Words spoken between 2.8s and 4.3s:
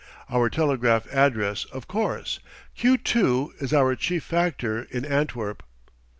2' is our chief